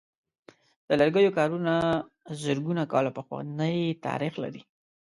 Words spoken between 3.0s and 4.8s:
پخوانۍ تاریخ لري.